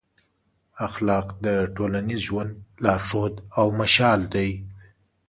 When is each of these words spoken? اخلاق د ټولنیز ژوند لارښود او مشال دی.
اخلاق 0.87 1.27
د 1.45 1.47
ټولنیز 1.75 2.19
ژوند 2.27 2.51
لارښود 2.83 3.33
او 3.59 3.65
مشال 3.79 4.19
دی. 4.33 4.49